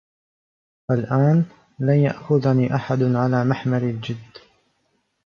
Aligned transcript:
الآن، 0.91 1.45
لن 1.79 1.95
يأخذني 2.03 2.75
أحد 2.75 3.03
على 3.03 3.43
محمل 3.43 3.83
الجدّ. 3.83 4.37